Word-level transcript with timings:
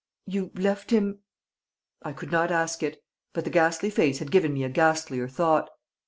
"You 0.25 0.49
left 0.55 0.89
him" 0.89 1.19
I 2.01 2.11
could 2.11 2.31
not 2.31 2.49
ask 2.49 2.81
it. 2.81 3.03
But 3.33 3.43
the 3.43 3.51
ghastly 3.51 3.91
face 3.91 4.17
had 4.17 4.31
given 4.31 4.51
me 4.51 4.63
a 4.63 4.67
ghastlier 4.69 5.27
thought. 5.27 5.69